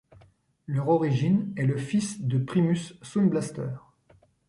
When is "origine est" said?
0.89-1.67